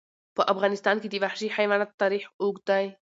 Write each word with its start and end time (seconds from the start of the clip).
په 0.35 0.41
افغانستان 0.53 0.95
کې 1.01 1.07
د 1.09 1.15
وحشي 1.23 1.47
حیوانات 1.55 1.91
تاریخ 2.01 2.23
اوږد 2.41 2.63
دی. 2.69 2.85